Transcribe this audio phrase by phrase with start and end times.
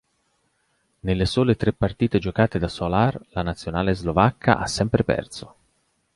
[1.01, 5.55] Nelle sole tre partite giocate da Solar, la Nazionale slovacca ha sempre perso.